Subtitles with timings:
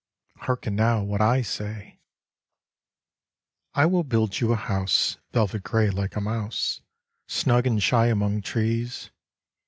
[0.37, 1.99] Hearken now what I say!
[3.75, 6.81] I will build you a house Velvet gray like a mouse,
[7.27, 9.11] Snug and shy among trees.